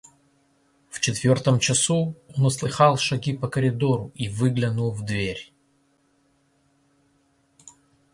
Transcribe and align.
В 0.89 0.99
четвертом 0.99 1.59
часу 1.59 2.15
он 2.35 2.47
услыхал 2.47 2.97
шаги 2.97 3.37
по 3.37 3.47
коридору 3.47 4.11
и 4.15 4.29
выглянул 4.29 4.89
в 4.91 5.05
дверь. 5.05 5.53